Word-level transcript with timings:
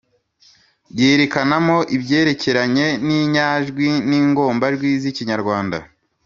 Yerekanamo 0.99 1.77
ibyerekeranye 1.95 2.87
n’inyajwi 3.05 3.87
n’ingombajwi 4.09 4.89
z’Ikinyarwanda, 5.01 5.77